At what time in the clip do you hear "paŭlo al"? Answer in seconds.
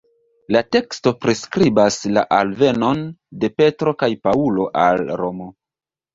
4.27-5.07